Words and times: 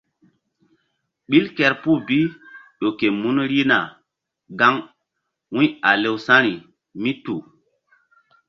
Ɓil 1.29 1.45
kerpuh 1.55 1.99
bi 2.07 2.19
ƴo 2.79 2.87
ke 2.99 3.07
mun 3.21 3.37
rihna 3.49 3.77
gaŋ 4.59 4.75
wu̧y 5.53 5.67
a 5.89 5.91
lewsa̧ri 6.01 6.53
mí 7.01 7.11
tu. 7.23 7.35